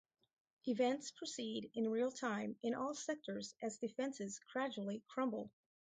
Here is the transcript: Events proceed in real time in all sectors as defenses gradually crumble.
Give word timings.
Events 0.67 1.11
proceed 1.11 1.69
in 1.75 1.87
real 1.91 2.09
time 2.11 2.55
in 2.63 2.73
all 2.73 2.95
sectors 2.95 3.53
as 3.61 3.77
defenses 3.77 4.39
gradually 4.51 5.03
crumble. 5.07 5.51